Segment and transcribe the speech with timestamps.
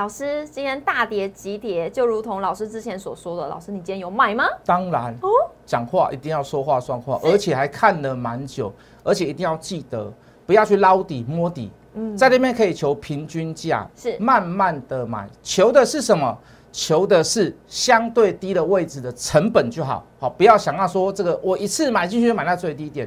[0.00, 4.46] 老师今天大跌急跌，就如同老师之前所说的，老师你今天有买吗？
[4.64, 5.28] 当然哦，
[5.66, 8.72] 讲话一定要说话算话，而且还看了蛮久，
[9.04, 10.10] 而且一定要记得
[10.46, 16.34] 不要去捞底摸底，嗯在那边可以求平均价，是慢慢的买，求的是什么？
[16.72, 23.06] 求的是相对低的位置的成本就好，好，不要想要说这个我一次买进去就买到最低点，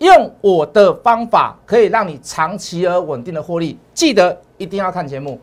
[0.00, 5.40] 用我的方法可以让你长期而稳定的获利，记得一定要看节目。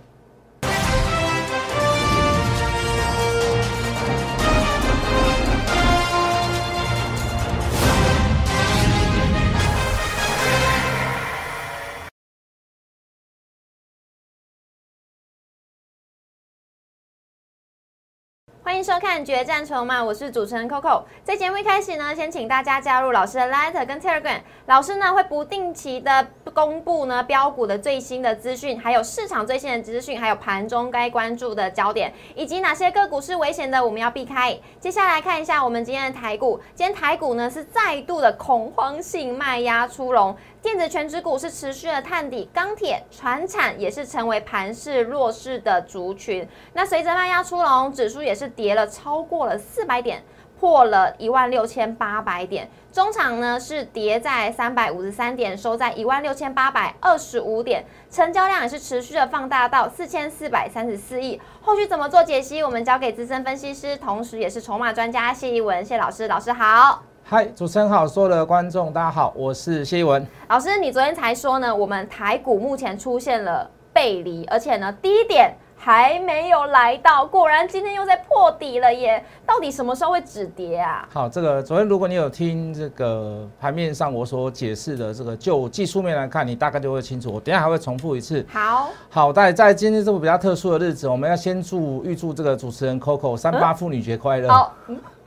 [18.66, 21.04] 欢迎收看《决战筹码》，我是主持人 Coco。
[21.22, 34.58] 在节目一开始呢，先请大家加入老师的 Light 跟 Telegram，老师呢会不定期的公布呢标股的最新的资讯，还有市场最新的资讯，还有盘中该关注的焦点，以及哪些个股是危险的，我们要避开。
[34.80, 40.34] 接下来看一下我们今天的台股，今天台股呢是再度的恐慌性卖压出笼。
[40.64, 46.48] 电子全指股是持续的探底，钢铁、船产也是成为盘势弱势的族群。
[46.72, 50.24] 那随着卖压出笼，指数也是跌了超过了四百点，
[50.58, 52.70] 破了一万六千八百点。
[52.94, 61.42] 中场呢是跌在三百五十三点，收在一万六千八百二十五点，成交量也是持续的放大到四千四百三十四亿。
[61.62, 67.04] 后续怎么做解析，我们交给资深分析师，同时也是筹码专家谢一文谢老师，老师好。
[67.26, 70.78] 嗨，主持人好，所有的观众大家好，我是谢一文老师。
[70.78, 79.24] 你昨天才说呢，我们台股目前出现了背离，而且呢低点还没有来到，果然今天又在破底了耶！
[79.48, 81.08] 到底什么时候会止跌啊？
[81.14, 87.32] 好，这个昨天如果你有听这个盘面上我所解释的这个，就技术面来看，你大概就会清楚。
[87.32, 88.46] 我等下还会重复一次。
[88.52, 94.50] 好，好，在在今天这个比较特殊的日子，我们要先祝预祝这个主持人 Coco 三八妇女节快乐。
[94.50, 94.74] 好。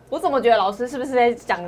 [0.08, 1.60] 我怎么觉得老师是不是在讲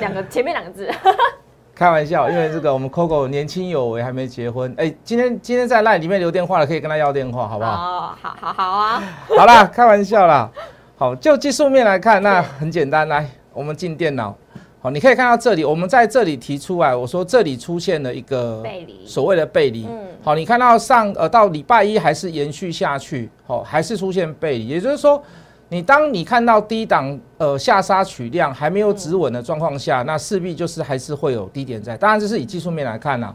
[0.00, 0.90] 两个前面两个字？
[1.74, 4.74] 开玩笑，因为这个我们 Coco 年轻有为，还没结婚。
[4.78, 7.70] 哎，今天今天在 LINE 里面留电话了，可以跟他要电话，好不好？
[7.70, 9.02] 哦，好好好啊。
[9.28, 10.50] 好啦， 开玩笑啦。
[10.96, 13.06] 好，就技术面来看，那很简单。
[13.08, 14.34] 来，我们进电脑。
[14.80, 19.86] 好，你可以看到这里，我们在这里提出来，我说这里出现了一个背离，所谓的背离。
[19.86, 20.06] 嗯。
[20.22, 25.22] 好，你看到上呃到礼拜一还是延续下去，好，还是出现背离，也就是说。
[25.68, 31.96] 你当你看到低档呃下杀取量还没有止稳的状况下，那势必就是还是会有低点在。
[31.96, 33.34] 当然这是以技术面来看呐。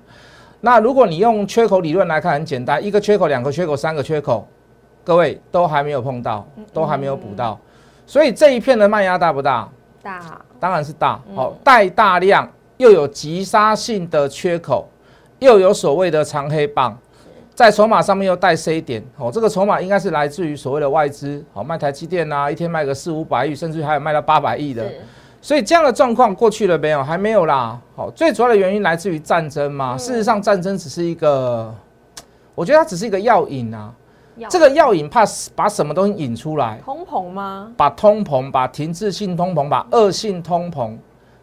[0.62, 4.48] 那如果你用缺口理论来看，很简单，一个缺口、两个缺口、三个缺口，
[5.04, 7.60] 各位都还没有碰到，都还没有补到。
[8.06, 9.68] 所以这一片的卖压大不大？
[10.02, 11.20] 大，当然是大。
[11.36, 14.88] 好，带大量又有急杀性的缺口，
[15.40, 16.98] 又有所谓的长黑棒。
[17.62, 24.84] 在筹码上面又带 C 点，哦，这个筹码应该是来自于所谓的外资，哦卖台积电呐，一天卖个四五百亿，甚至还有卖到八百亿的，
[25.40, 27.04] 所以这样的状况过去了没有？
[27.04, 27.80] 还没有啦。
[27.96, 29.96] 好，最主要的原因来自于战争嘛。
[29.96, 31.72] 事实上，战争只是一个，
[32.56, 33.94] 我觉得它只是一个药引啊。
[34.50, 35.24] 这个药引怕
[35.56, 36.80] 把什么东西引出来？
[36.84, 37.72] 通膨吗？
[37.78, 40.98] 把通膨，把停滞性通膨，把恶性通膨，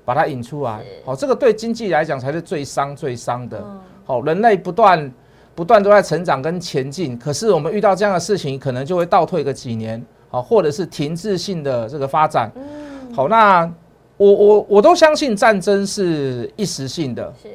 [0.04, 0.80] 把它引出来。
[1.04, 3.64] 好，这个对经济来讲才是最伤、最伤的。
[4.04, 5.12] 好，人类不断。
[5.58, 12.48] 不断都在成长跟前进，可是我们遇到这样的事情，可能就会倒退个几年，好，或者是停滞性的这个发展。
[12.54, 13.68] 嗯，好，那
[14.16, 17.48] 我我我都相信战争是一时性的，是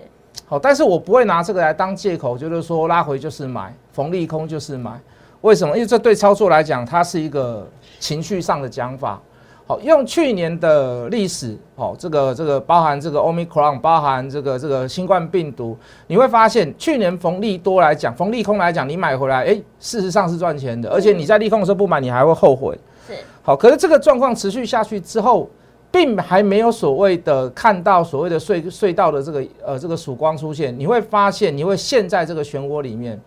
[0.46, 5.00] 好，但是我不会拿这个来当借口，就是说拉回就是买，逢利空就是买。
[5.40, 5.74] 为什么？
[5.78, 7.66] 因为这对操作来讲，它是一个
[8.02, 9.22] 情绪上的讲法。
[9.66, 22.78] 好，用去年的历史，好，这个这个包含这个 Omicron，包含这个这个新冠病毒，你会发现去年逢利多来讲，逢利空来讲，你买回来，哎，事实上是赚钱的，而且你在利空的时候不买，你还会后悔。
[23.08, 25.50] 是，好，可是这个状况持续下去之后，
[25.90, 33.18] 并还没有所谓的看到所谓的隧隧道的这个呃这个曙光出现，你会发现你会陷在这个漩涡里面。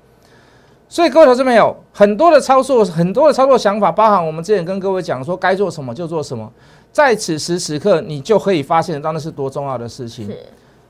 [0.88, 6.50] 所以各位投资朋友，很多的操作，很多的操作想法，包含我们之前跟各位讲说，该做什么就做什么，
[6.92, 10.32] 在此时此刻，你就可以发现到那是多重要的事情。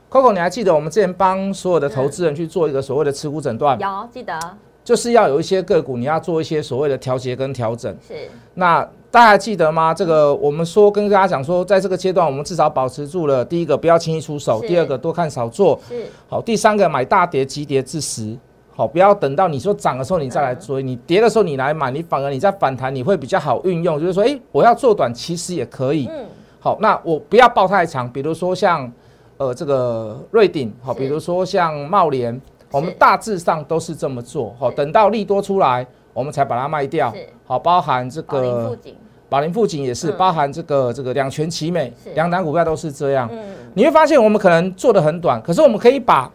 [0.09, 3.79] ，Coco，你还记得我们之前帮所有的投资人去做一个所谓的持股诊断？
[3.79, 4.39] 有，记得。
[4.83, 7.93] 就是要有一些个股，你要做一些所谓的调节跟调整。
[8.07, 8.13] 是。
[8.53, 9.93] 那大家还记得吗？
[9.93, 15.77] 这个我们说跟大家讲说，在这个阶段，我们至少保持住了第一个，不要轻易出手；第二个，多看少做。
[15.89, 16.05] 是。
[16.29, 18.37] 好，第三个，买大跌急跌至十。
[18.77, 23.99] 好，不要等到你说涨的时候你再来追，你跌的时候你来买，你反而你在反弹你会比较好运用。
[23.99, 26.07] 就是说，哎，我要做短其实也可以。
[26.11, 26.27] 嗯。
[26.59, 28.91] 好，那我不要抱太长，比如说像，
[29.37, 32.39] 呃，这个瑞鼎，好，比如说像茂联，
[32.69, 34.55] 我们大致上都是这么做。
[34.59, 35.83] 好，等到利多出来，
[36.13, 37.27] 我们才把它卖掉是。
[37.47, 38.95] 好，包含这个锦，
[39.27, 43.27] 宝林富锦也是，嗯包含这个这个两全其美，两档股票都是这样。
[43.31, 43.39] 嗯，
[43.73, 46.31] 你会发现我们可能做的很短，可是我们可以把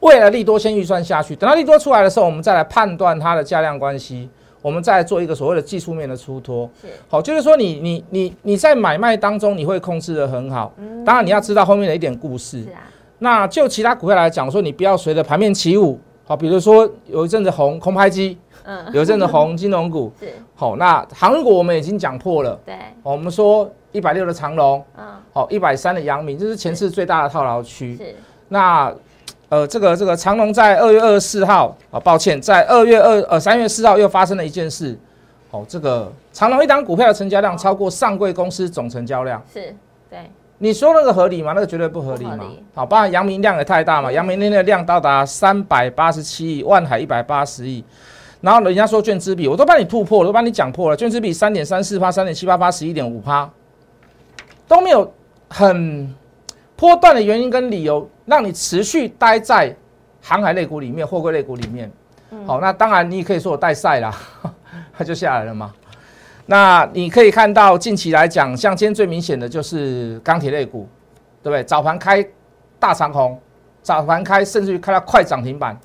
[0.00, 4.28] 未来利多先预算下去，等到利多出来的时候，我们再来判断它的价量关系，
[4.62, 6.68] 我们再来做一个所谓的技术面的出脱。
[6.80, 12.70] 是好，就是说你你你你在买卖当中你会控制的很好，嗯当然你要知道后面的一点故事是。
[12.70, 12.80] 啊，
[13.18, 15.98] 那就其他股票来讲，我说你不要随着盘面起舞。
[16.24, 20.12] 好，比如说有一阵子红空拍机，嗯，有一阵子红金融股。
[20.20, 22.58] 是，好，那航运股我们已经讲破了。
[22.64, 27.96] 对，我们说一百六的长隆，嗯，好一百三的阳明，这是前次最大的套牢区。
[27.96, 28.14] 是，
[28.48, 28.94] 那
[29.50, 34.96] 呃，这个这个长隆在二月二十四号啊，抱歉，在二月二呃三月四号又发生了一件事。
[35.50, 39.42] 哦，这个长隆一档股票的成交量超过上柜公司总成交量。
[39.52, 39.74] 是，
[40.08, 40.18] 对，
[40.58, 41.52] 你说那个合理吗？
[41.52, 42.62] 那个绝对不合理嘛理。
[42.72, 47.84] 好，不然阳明量也太大嘛，嗯阳明那的量到达三百八十七亿，万海一百八十亿。
[48.40, 53.50] 然后人家说券资比，我都帮你突破了，都帮你讲破了，券资比三点三四趴、三点七八趴、十一点五趴，
[54.68, 55.12] 都没有
[55.48, 56.14] 很
[56.80, 59.76] 波段的原因跟理由，让你持续待在
[60.22, 61.92] 航海类股里面、货柜类股里面。
[62.30, 64.16] 嗯好，那当然你也可以说我带赛啦，
[64.96, 65.74] 它 就下来了嘛。
[66.46, 70.88] 那你可以看到近期来讲，像今天最明显的就是钢铁类股，
[71.42, 71.62] 对不对？
[71.64, 72.26] 早盘开
[72.78, 73.38] 大长红，
[73.82, 75.78] 早盘开甚至于开到快涨停板。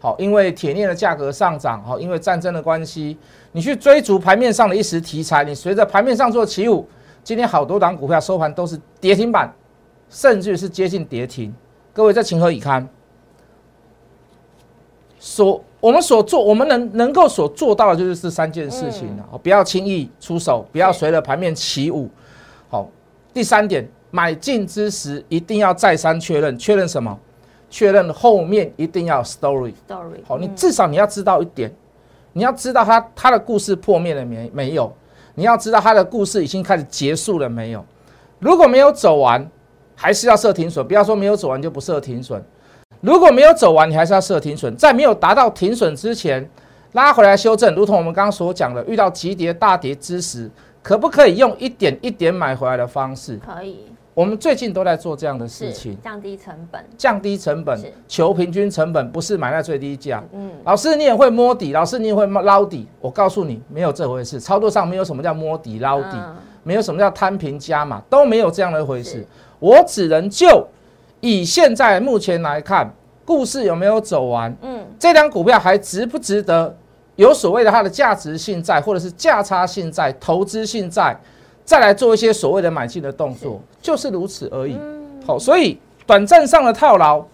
[0.00, 3.18] 好，因为铁镍的价格上涨，好，因为战争的关系，
[3.50, 6.88] 你去追逐盘面上的一时题材，你随着盘面上做起舞，
[7.24, 9.52] 今天好多档股票收盘都是跌停板，
[10.08, 11.54] 甚至是接近跌停。
[11.92, 12.88] 各位，这情何以堪？
[15.18, 22.08] 所我们所做，我们能能够所做到的就是这三件事情了、哦不要轻易出手，不要随着盘面起舞。
[22.68, 22.88] 好，
[23.32, 27.18] 第三点，买进之时一定要再三确认，确认什么？
[27.68, 29.72] 确认后面一定要有 story。
[29.88, 31.74] story，好，你嗯至少你要知道一点，
[32.32, 34.92] 你要知道他他的故事破灭了没没有？
[35.34, 37.84] 你要知道他的故事已经开始结束了没有？
[38.38, 39.50] 如果没有走完，
[39.96, 42.40] 还是要设停损，不要说没有走完就不设停损。
[43.00, 46.48] 如果没有走完，你还是要设停损，在没有达到停损之前，
[46.92, 50.50] 拉回来修正，如同我们刚刚所讲的，遇到急跌大跌之时，
[50.82, 53.38] 可不可以用一点一点买回来的方式？
[53.38, 57.78] 可以我们最近都在做这样的事情，降低成本，降低成本，
[58.08, 60.24] 求平均成本，不是买在最低价。
[60.32, 62.88] 嗯，老师，你也会摸底，老师你也会捞底。
[62.98, 64.40] 我告诉你，没有这回事。
[64.40, 69.26] 操作上没有什么叫摸底捞底，嗯没有什么叫摊平加码，都没有这样的一回事是。
[69.58, 70.66] 我只能就
[71.20, 72.94] 以现在目前来看，
[73.24, 76.76] 故事有没有走完，嗯，这张股票还值不值得
[77.16, 81.16] 有所谓的它的价值性在，或者是价差性在、投资性在，
[81.64, 84.76] 再来做一些所谓的买进的动作，就是如此而已。
[84.80, 85.76] 嗯好，所以
[86.06, 87.24] 短暂上的套牢，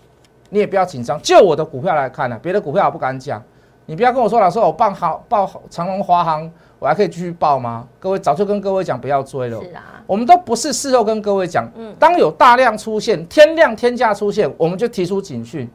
[0.49, 1.21] 你也不要紧张。
[1.21, 3.43] 就我的股票来看呢、别的股票我不敢讲。
[3.85, 6.51] 你不要跟我说，老师，我报好报长隆、华航，
[6.82, 7.87] 我还可以继续报吗？
[8.00, 9.62] 各位早就跟各位讲不要追了。
[9.62, 15.70] 是啊，我们都不是事后跟各位讲，嗯当有大量出现、天量天价出现，我们就提出警讯。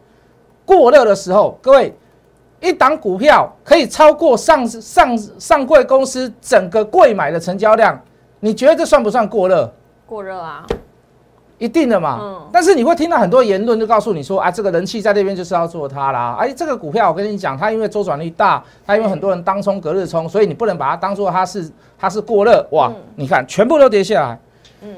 [0.65, 1.97] 过热的时候，各位，
[2.59, 7.97] 一档股票可以超过上上上柜公司整个柜买的成交量，
[8.41, 9.73] 你觉得这算不算过热？
[10.05, 10.67] 过热啊，
[11.57, 12.19] 一定的嘛。
[12.21, 16.37] 嗯但是你会听到很多言论，就告诉你说啊，这个人气在那边就是要做它啦。
[16.39, 22.87] 哎，这个股票我跟你讲，它因为周转率大，它因为很多人当冲隔日冲，所以你不能把它当做它是它是过热哇。
[22.87, 24.39] 嗯你看全部都跌下来，
[24.81, 24.95] 嗯，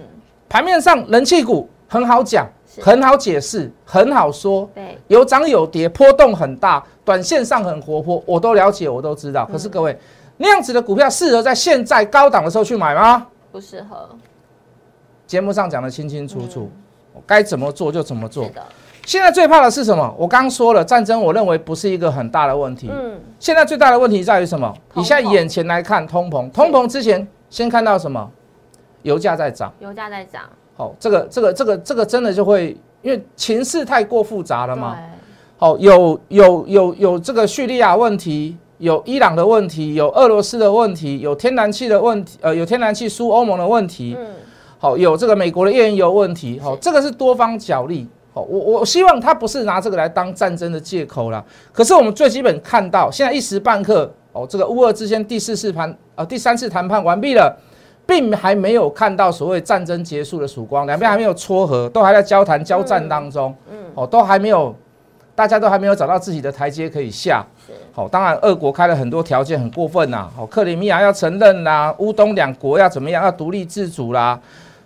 [0.47, 2.47] 盘面上人气股很好讲，
[2.81, 4.69] 很好解释，很好说。
[4.75, 9.49] 对，有涨有跌，波动很大，短线上很活泼，我都了解，我都知道。
[9.51, 9.97] 可是各位，
[10.37, 13.25] 那样子的股票适合在现在高档的时候去买吗？
[13.51, 14.09] 不适合，
[15.29, 16.71] 节目上讲的清清楚楚，
[17.13, 18.49] 我该怎么做就怎么做
[19.05, 20.11] 现在最怕的是什么？
[20.17, 22.89] 我刚刚说了，战争我认为不是一个很大的问题。
[22.91, 24.75] 嗯，现在最大的问题在于什么？
[24.95, 28.27] 你现在眼前来看通膨，通膨之前先看到什么？
[29.03, 29.71] 油价在涨。
[29.79, 30.41] 油价在涨，
[30.75, 34.95] 好、这个这个这个这个真的就会，因为情势太过复杂了嘛。
[34.95, 35.03] 对，
[35.57, 44.15] 好、有有有有这个叙利亚问题，有伊朗的问题，有俄罗斯的问题，有天然气的问题，呃，有天然气输欧盟的问题。
[44.19, 44.27] 嗯，
[44.81, 48.07] 好，有这个美国的页岩油问题，好，是这个是多方角力。
[48.33, 51.43] 好，我我希望他不是拿这个来当战争的借口啦。
[51.73, 57.53] 可是我们最基本看到，现在一时半刻，哦，这个乌俄之间第四次谈，呃，第三次谈判完毕了，
[58.05, 64.73] 并还没有看到所谓战争结束的曙光，两边还没有撮合，都还在交谈交战当中，嗯，哦，都还没有，
[65.35, 67.45] 大家都还没有找到自己的台阶可以下。
[67.67, 70.29] 是，好，当然，俄国开了很多条件，很过分呐。
[70.33, 74.39] 好，克里米亚要承认啦，乌东两国要怎么样，要独立自主啦，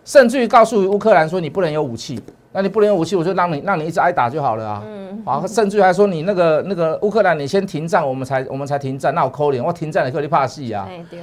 [0.06, 2.22] 甚至于告诉乌克兰说你不能有武器。
[2.56, 4.84] 那你不能有武器，我就让你让你一直挨打就好了啊。
[4.86, 10.88] 嗯，好，甚至还说你那个那个乌克兰，你先停战，我们才我们才停战，那我扣脸，我停战了，可你怕戏啊？
[11.10, 11.20] 丢。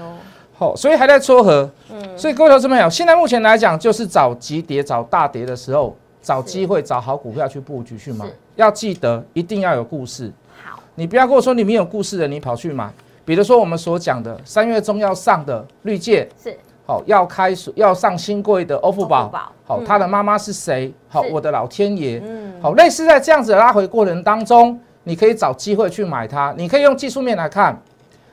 [0.53, 1.71] 好，所以还在撮合。
[1.93, 8.27] 嗯，所以各位投资朋友，现在目前来讲，就是找急跌、找大跌的时候，找机会、找好股票去布局去买。
[8.57, 10.33] 要记得一定要有故事。
[10.65, 12.93] 好，你不要跟我说你没有故事的，你跑去买。
[13.25, 16.59] 比如说我们所讲的三月中要上的绿界是。
[16.91, 19.31] 好，要开始要上新贵的欧付宝。
[19.65, 20.93] 好，他的妈妈是谁？
[21.09, 22.21] 好，我的老天爷。
[22.27, 22.53] 嗯。
[22.61, 26.53] 好，类似在这样子的拉回过程当中，你可以找机会去买它。
[26.59, 27.81] 你可以用技术面来看。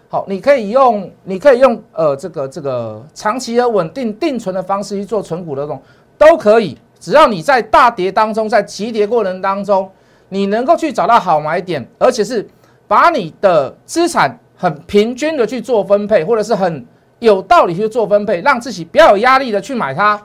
[0.10, 5.80] 好，你可以用，你可以用，呃，这个这个长期的稳定定存的方式去做存股的这种，
[6.18, 6.76] 都可以。
[7.00, 9.88] 只要你在大跌当中，在急跌过程当中，
[10.30, 12.50] 你能够去找到好买点，而且是
[12.88, 16.84] 把你的资产很平均的去做分配，或者是很
[17.20, 20.22] 有道理去做分配，让自己不要有压力的去买它，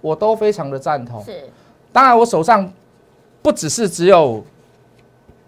[0.00, 1.24] 我都非常的赞同。
[1.24, 1.44] 是，
[1.92, 2.70] 当然我手上
[3.42, 4.44] 不只是只有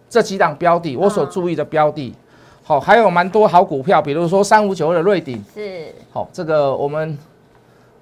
[0.09, 2.14] 这几档标的，我所注意的标的。
[2.62, 5.44] 好，还有蛮多好股票，比如说三五九二的瑞鼎。
[5.54, 5.92] 是。
[6.12, 7.18] 好，这个我们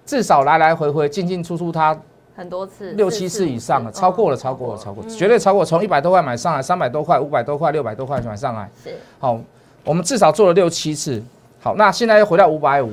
[0.04, 1.98] 至少来来回回进进出出它
[2.36, 8.94] 很多次，六七次以上了，超过了，超过了，超过，绝对超过，从一百多块买上来，三百多块、五百多块、六百多块买上来，是。
[9.18, 9.38] 好，
[9.84, 11.22] 我们至少做了六七次，
[11.60, 12.92] 好，那现在又回到五百五，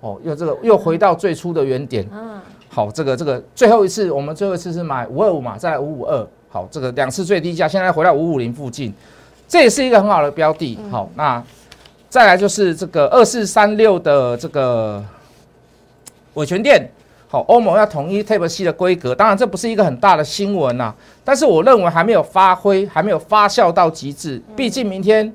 [0.00, 8.92] 哦，又这个又回到最初的原点，嗯，好，这个这个最后一次我们最后一次是买五二五嘛，再来五五二，好，这个两次最低价，现在回到五五零附近。
[9.48, 11.40] 这也是一个很好的标的，好，那
[12.08, 15.04] 再来就是这个二四三六的这个
[16.34, 16.90] 伟权店，
[17.28, 20.92] 好，欧盟要统一 Type C 的规格，当然这不是一个很大的新闻呐，
[21.22, 25.32] 但是我认为还没有发挥，还没有发酵到极致，毕竟明天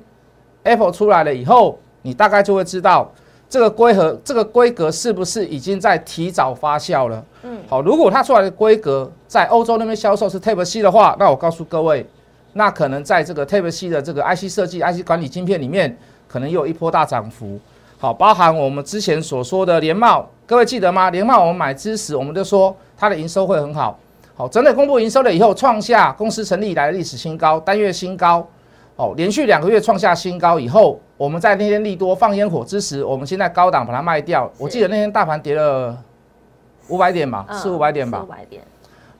[0.64, 3.10] Apple 出来了以后，你大概就会知道
[3.48, 12.06] 这个规格这个规格是不是已经在提早发酵了，嗯，好，如果它出来的规格在欧洲那边销售是 Type C 的话，那我告诉各位。
[12.54, 15.96] 那可能在这个 Type C 的这个 IC 设计、IC 管理晶片里面，
[16.28, 17.58] 可能又有一波大涨幅。
[17.98, 21.08] 好，包含我们之前所说的联茂，各位记得吗？
[21.08, 23.98] 联茂我们买之时，我们就说它的营收会很好。
[24.34, 28.46] 好，整体公布营收了以后，创下公司成立以来的历史新高，单月新高。
[28.96, 34.50] 哦，连续两个月创下新高以后，我们在那天利多放烟火之时，我们现在高档把它卖掉。
[34.58, 35.96] 我记得那天大盘跌了
[36.88, 38.22] 五百点吧，四五百点吧。
[38.22, 38.62] 五百点。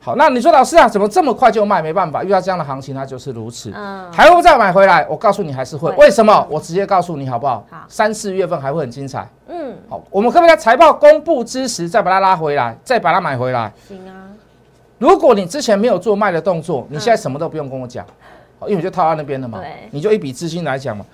[0.05, 1.81] 好，那你说老师啊，怎么这么快就卖？
[1.81, 3.71] 没办法，遇到这样的行情，它就是如此。
[3.73, 5.07] 嗯，还会再买回来？
[5.09, 5.93] 我告诉你，还是会。
[5.93, 6.45] 为什么？
[6.51, 7.65] 我直接告诉你好不好？
[7.71, 9.29] 好，三四月份还会很精彩。
[9.47, 13.73] 嗯，好，我们可不可以在财报公布之时再把它拉回来，再把它买回来？
[13.87, 14.27] 行啊。
[14.99, 18.13] 如果你之前没有做卖的动作，你现在什么都不用跟我讲，好，
[18.69, 19.61] 因为就套在那边了嘛。
[19.91, 21.05] 你就一笔资金来讲嘛。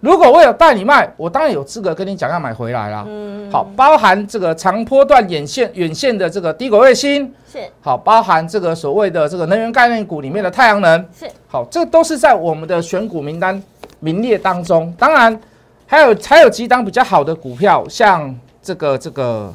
[0.00, 3.04] 如果我有带你卖，我当然有资格跟你讲要买回来啦。
[3.08, 13.60] 嗯，好，包含这个长波段远线远线的这个低轨卫星是好，包含这个所谓的这个能源概念股里面的太阳能是好，这都是在我们的选股名单
[13.98, 14.94] 名列当中。
[14.96, 15.36] 当然
[15.84, 19.52] 还有还有几档比较好的股票，像这个这个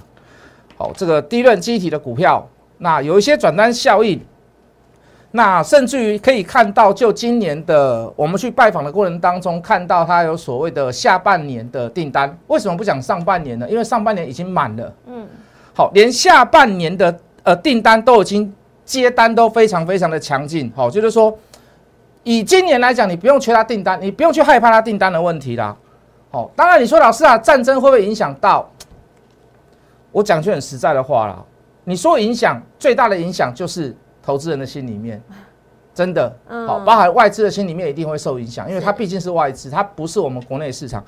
[0.75, 2.45] 好这个低润机体的股票，
[2.79, 4.19] 那有一些转单效应。
[5.35, 12.37] 那甚至于可以看到，就今年的我们去拜访的过程当中，看到它有所谓的下半年的订单。
[12.45, 13.67] 为什么不讲上半年呢？
[13.67, 14.93] 因为上半年已经满了。
[15.07, 15.27] 嗯，
[15.73, 18.53] 好，连下半年的呃订单都已经
[18.85, 20.71] 接单都非常非常的强劲。
[20.75, 21.35] 好，就是说
[22.21, 25.75] 以今年来讲，你不用缺它订单，你不用去害怕它订单的问题啦。
[26.29, 28.69] 好，当然你说老师啊，战争会不会影响到？
[30.11, 31.43] 我讲句很实在的话啦，
[31.85, 33.97] 你说影响最大的影响就是。
[34.23, 35.21] 投资人的心里面，
[35.93, 36.33] 真的。
[36.47, 41.03] 好，包含外资的心里面一定会受影响，因为它毕竟是外资，它不是我们国内市场。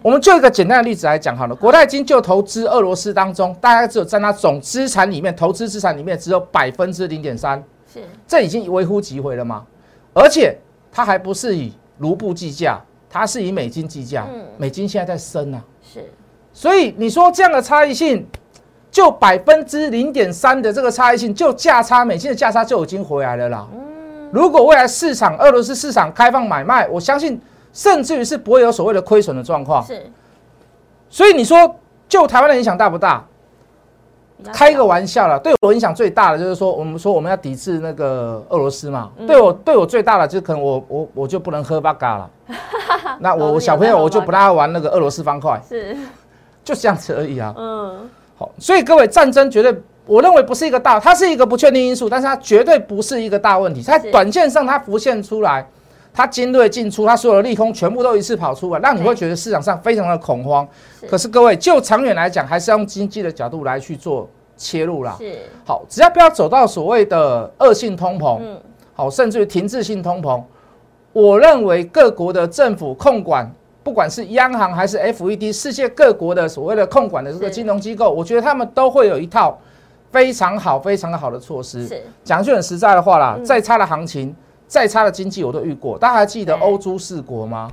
[0.00, 7.62] 我们就一个简单的例子来讲好了，国泰金就投资俄罗斯当中，大概只有占它总资产里面，投资资产里面只有百分之零点三，
[7.92, 8.00] 是。
[8.26, 9.66] 这已经微乎其微了吗？
[10.14, 10.56] 而且
[10.92, 16.08] 它还不是以卢布计价，它是以美金计价，美金现在在升啊，是，
[16.52, 18.24] 所以你说这样的差异性。
[18.90, 23.66] 就百分之零点三的这个差异性，就价差美金的价差就已经回来了啦。
[24.32, 27.40] 如果未来市场俄罗斯市场开放买卖，我相信
[27.72, 29.84] 甚至于是不会有所谓的亏损的状况。
[29.84, 30.04] 是。
[31.08, 31.76] 所以你说，
[32.08, 33.24] 就台湾的影响大不大？
[34.52, 35.38] 开个玩笑了。
[35.38, 39.10] 对我影响最大的就是说，我们说我们要抵制那个俄罗斯嘛。
[39.26, 42.30] 对我对我最大的就可能我我我就不能喝八嘎了。
[43.20, 45.60] 那我我小朋友我就不大玩那个俄罗斯方块。
[45.68, 45.96] 是。
[46.64, 47.54] 就这样子而已啊。
[47.56, 48.08] 嗯。
[48.58, 49.74] 所以各位，战争绝对，
[50.06, 53.82] 我认为不是一个大，它是一个不确定因素，但是它绝对不是一个大问题。
[53.82, 55.66] 在短线上，它浮现出来，
[56.12, 60.66] 它精锐进出，它所有的利空全部都一次跑出来，让你会觉得市场上非常的恐慌。
[61.08, 65.16] 可是各位，就长远来讲，还是要用经济的角度来去做切入啦。
[65.18, 68.60] 是，好，只要不要走到所谓的恶性通膨，嗯，
[68.94, 70.42] 好，甚至于停滞性通膨，
[71.12, 73.50] 我认为各国的政府控管，
[73.82, 79.58] 不管是央行还是 FED，世界各国的所谓的控管的这个金融机构，我觉得他们都会有一套
[80.10, 81.86] 非常好、非常好的措施。
[81.86, 84.34] 是，讲句很实在的话啦，嗯再差的行情，
[84.66, 85.98] 再差的经济我都遇过。
[85.98, 87.70] 大家还记得对欧洲四国吗？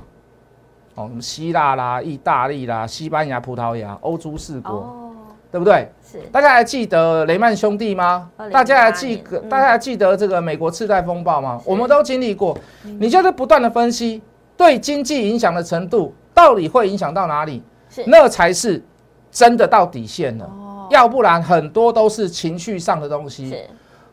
[0.94, 5.10] 哦，什么希腊啦、意大利啦、西班牙、葡萄牙，欧洲四国，哦，
[5.52, 5.88] 对不对？
[6.02, 8.28] 是，大家还记得雷曼兄弟吗？
[8.50, 11.60] 大家还记大家还记得这个美国次贷风暴吗？
[11.64, 12.58] 我们都经历过。
[12.82, 14.20] 你就是不断的分析
[14.58, 17.62] 对经济影响的程度，到底会影响到哪里？
[17.88, 18.84] 是，那才是
[19.30, 20.44] 真的到底线了。
[20.44, 23.56] 哦，要不然很多都是情绪上的东西。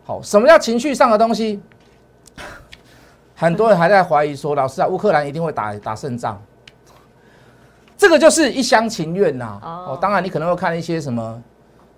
[0.05, 1.59] 好，什么叫情绪上的东西？
[3.35, 6.39] 很多人还在怀疑说，老师啊，乌克兰一定会打打胜仗。
[7.97, 11.41] 这个就是一厢情愿呐、哦哦，当然你可能会看一些什么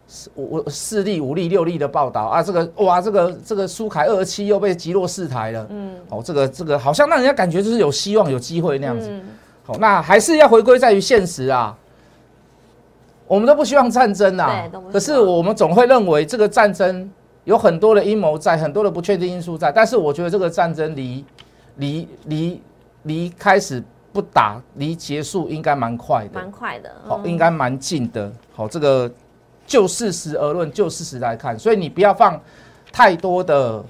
[0.07, 5.67] 四五五四例、五例、六例的报道啊，这个哇，这个这个苏凯二七又被击落四台了。
[5.69, 9.09] 嗯，哦，这个这个好像让人家感觉就是有希望、有机会那样子。
[9.09, 9.21] 嗯，
[9.65, 11.77] 好，那还是要回归在于现实啊。
[13.27, 17.11] 我们都不希望战争啊对都不希，望可是我们总会认为这个战争
[17.43, 19.69] 有很多的阴谋在，很多的不确定因素在。
[19.69, 21.25] 但是我觉得这个战争离
[21.75, 22.61] 离离
[23.03, 23.83] 离开始
[24.13, 28.31] 不打，离结束应该蛮快的，蛮快的，好，嗯应该蛮近的。
[28.55, 29.11] 好，这个
[29.67, 32.41] 就事实而论，就事实来看，所以你不要放
[32.91, 33.83] 太多的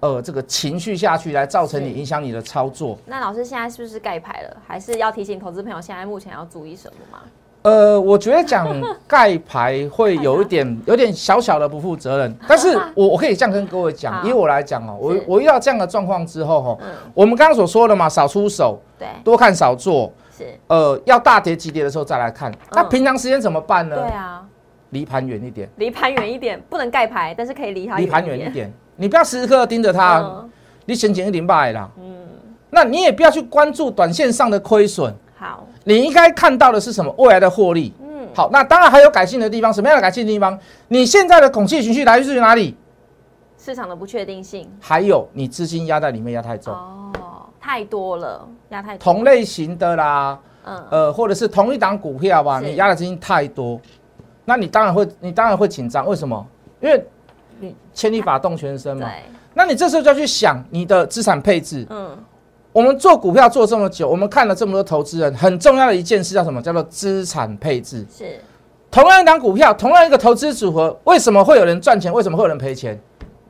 [0.00, 2.98] 呃这个情绪下去，来造成你影响你的操作。
[3.06, 4.56] 那老师现在是不是盖牌了？
[4.66, 7.20] 还是要提醒投资朋友，现在目前要注意什么吗？
[7.62, 8.68] 呃，我觉得讲
[9.08, 22.52] 盖牌会有一点 有点小小的不负责任，但是 我我可以这样跟各位讲，好以我来讲哦，我我遇到这样的状况之后哦，嗯，我们刚刚所说的嘛，少出手，对，多看少做，是，呃，要大跌急跌的时候再来看。
[22.72, 24.10] 那平常时间怎么办呢对？
[24.10, 24.46] 啊，
[24.94, 28.24] 离盘远一点，离盘远一点，不能盖牌，但是可以离它离盘。
[28.24, 30.50] 远一点，你不要时时刻刻盯着它，嗯
[30.86, 31.90] 你先前一点败啦。
[31.98, 32.14] 嗯，
[32.70, 37.12] 那你也不要去关注短线上的亏损，好，你应该看到的是什么？
[37.18, 37.92] 未来的获利。
[38.00, 39.72] 嗯，好，那当然还有改进的地方。
[39.72, 40.56] 什么样的改进的地方？
[40.88, 42.76] 你现在的恐惧情绪来自于哪里？
[43.58, 53.80] 市场的不确定性还有你资金压在里面压太重，哦，太多了，压太多，同类型的啦，嗯，呃，或者是同一档股票吧，你压的资金太多，
[54.44, 56.06] 那你当然会，你当然会紧张。
[56.06, 56.46] 为什么？
[56.80, 57.04] 因为
[57.60, 59.06] 你牵一发动全身嘛。
[59.06, 59.22] 对，
[59.54, 61.86] 那你这时候就要去想你的资产配置。
[61.88, 62.10] 嗯，
[62.72, 66.60] 我们做股票做这么久，我们看了这么多投资人，很重要的一件事叫什么？
[66.60, 68.04] 叫做资产配置。
[68.14, 68.38] 是，
[68.90, 72.12] 同样一档股票，同样一个投资组合，为什么会有人赚钱？
[72.12, 73.00] 为什么会有人赔钱？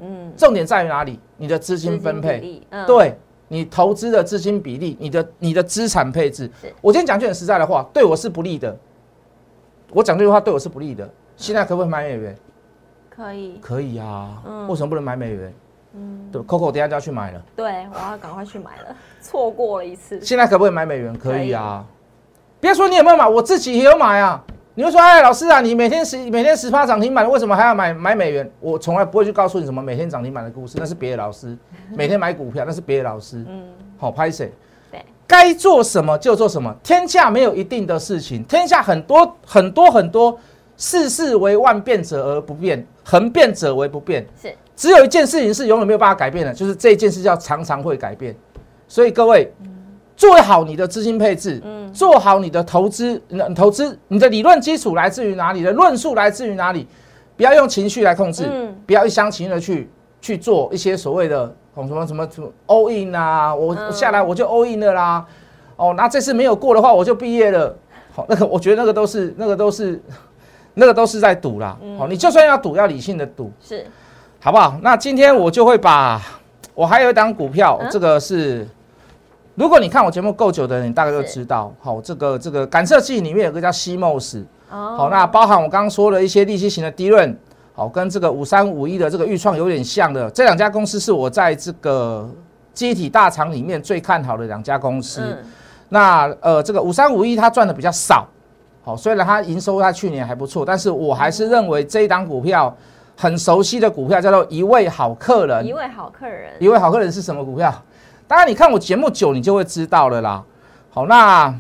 [0.00, 1.18] 嗯，重点在于哪里？
[1.36, 2.62] 你的资金分配。
[2.70, 6.50] 嗯，对你投资的资金比例，你的你的资产配置。
[6.80, 8.76] 我今天讲句很实在的话，对我是不利的。
[9.94, 11.08] 我讲这句话对我是不利的。
[11.36, 12.36] 现在可不可以买美元？
[13.08, 14.42] 可以，可以啊。
[14.44, 15.54] 嗯为什么不能买美元？
[15.94, 17.40] 嗯，对，Coco 等一下就要去买了。
[17.54, 21.16] 对，我要赶快去买了， 错过了一次，现在可不可以买美元？
[21.16, 21.86] 可以啊。
[22.60, 24.42] 别说你有没有买，我自己也有买啊。
[24.74, 28.50] 你会说，哎，老师啊，你每天十每天十趴涨停板，为什么还要买买美元？
[28.58, 31.56] 我从来不会去告诉你什么每天涨停板的故事，那是别的老师。
[31.94, 33.44] 每天买股票那是别的老师。
[33.48, 34.52] 嗯，好，拍谁？
[34.94, 36.74] 对，该做什么就做什么。
[36.82, 40.38] 天下没有一定的事情，天下很多很多很多，
[40.76, 44.24] 世事为万变者而不变，恒变者为不变。
[44.40, 48.34] 是，只有一件事情是永远没有办法改变的，就是这一件事叫常常会改变。
[48.86, 49.52] 所以各位，
[50.16, 55.58] 做好你的资金配置，嗯，做好你的投资，你的投资你的理论基础来自于哪里？
[55.58, 56.86] 你的论述来自于哪里？
[57.36, 65.24] 不要用情绪来控制，嗯不要一厢情愿的去去做一些所谓的哦什么什么什么 all in 啊，我下来我就 all in 了啦。
[65.76, 67.74] 哦，那这次没有过的话，我就毕业了。
[68.14, 70.00] 好，那个我觉得那个都是那个都是
[70.74, 71.76] 那个都是在赌啦。
[71.82, 73.50] 嗯好，你就算要赌，要理性的赌。
[73.60, 73.84] 是，
[74.40, 74.78] 好不好？
[74.82, 76.22] 那今天我就会把，
[76.74, 78.68] 我还有一档股票，嗯这个是，
[79.56, 87.36] 如果你看我节目够久的人，你大概就知道，好，这个这个感测器里面有个叫西莫斯，哦好，那包含我刚刚说的一些利息型的低润，
[87.76, 92.30] 好，跟这个五三五一的这个预创有点像的，这两家公司是我在这个
[92.72, 95.20] 机体大厂里面最看好的两家公司。
[95.20, 95.38] 嗯，
[95.88, 98.28] 那呃，这个五三五一它赚的比较少，
[98.84, 102.72] 好，虽然它营收它去年还不错，但是我还是认为这一档股票
[103.16, 105.72] 很熟悉的股票叫做一位好客人一。
[105.72, 107.74] 位好客人，一位好客人是什么股票？
[108.28, 110.44] 当然，你看我节目久，你就会知道了啦。
[110.90, 111.52] 好，那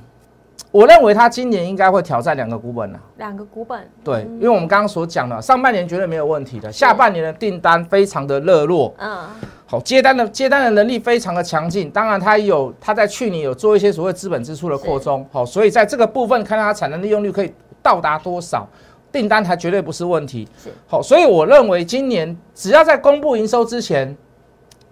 [0.74, 2.98] 我认为它今年应该会挑战两个股本啦。
[3.18, 9.24] 两个股本，对，因为我们刚刚所讲的，上半年绝对没有问题的，下半年的订单非常的热络，嗯，
[9.66, 11.88] 好，接单的接单的能力非常的强劲。
[11.88, 18.68] 当然，它有它在去年有做一些所谓资本支出的扩充，好，所以在这个部分看它产能利用率可以到达多少，
[19.12, 20.48] 订单还绝对不是问题。
[20.60, 24.16] 是好，所以我认为今年只要在公布营收之前，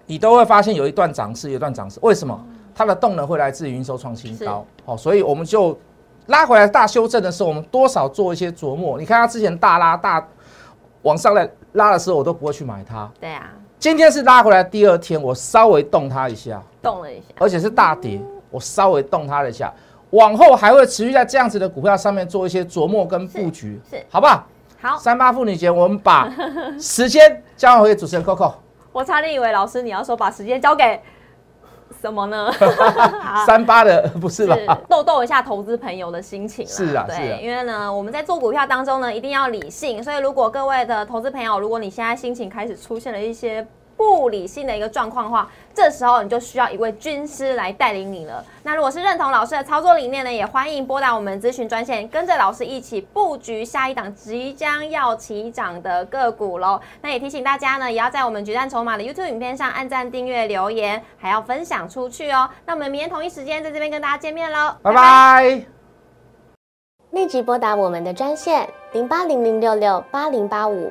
[0.07, 1.99] 你都会发现有一段涨势，有一段涨势。
[2.03, 2.41] 为什么？
[2.75, 4.67] 它的动能会来自于营收创新高。
[4.85, 5.79] 好，所以我们就
[6.27, 8.99] 拉回来大修正的时候，我们多少做一些琢磨。
[8.99, 10.27] 你看它之前大拉大
[11.03, 13.11] 往上来拉的时候，我都不会去买它。
[13.21, 19.73] 对啊，今天是拉回来第二天，我稍微动它一下，动了一下，而且是大跌，我稍微动它了一下。
[20.11, 24.47] 往后还会持续在这样子的股票上面做一些琢磨跟布局，是好不好？
[24.81, 26.31] 好，三八妇女节，我们把
[26.79, 28.53] 时间交回给主持人 Coco。
[28.93, 31.01] 我差点以为老师你要说把时间交给
[32.03, 32.51] 什么呢？
[33.47, 34.57] 三八的 不是吧？
[34.89, 43.65] 逗逗一下投资朋友的心情啦是啊是对，啊因为呢，我们在做股票当中呢，一定要理性，所以如果各位的投资朋友，如果你现在心情开始出现了一些
[44.03, 48.45] 不理性的一个状况的话，这时候你就需要一位军师来带领你了。
[48.65, 56.81] 那如果是认同老师的操作理念呢，也欢迎拨打我们咨询专线，跟着老师一起布局下一档即将要起涨的个股喽。
[57.01, 62.51] 那也提醒大家呢，也要在我们决战筹码的 YouTube 影片上按赞、订阅、留言，还要分享出去哦。
[62.67, 65.63] 那我们明天同一时间在这边跟大家见面喽，拜拜。
[67.13, 70.91] 立即拨打我们的专线零八零零六六八零八五